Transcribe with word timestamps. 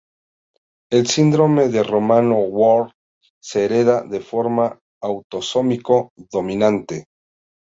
El 0.89 1.05
síndrome 1.05 1.67
de 1.69 1.83
Romano-Ward 1.83 2.89
se 3.39 3.65
hereda 3.65 4.01
de 4.01 4.19
forma 4.19 4.79
autosómico 4.99 6.09
dominante. 6.15 7.05